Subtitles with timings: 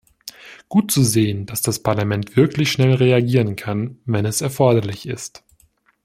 [0.67, 5.43] Gut zu sehen, dass das Parlament wirklich schnell reagieren kann, wenn es erforderlich ist.